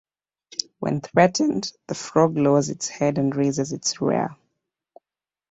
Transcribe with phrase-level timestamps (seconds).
[0.79, 4.35] When threatened, the frog lowers its head and raises its rear.